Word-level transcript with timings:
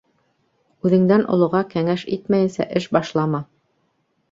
Үҙеңдән 0.89 1.25
олоға 1.35 1.61
кәңәш 1.75 2.07
итмәйенсә 2.19 2.69
эш 2.83 2.91
башлама. 2.99 3.45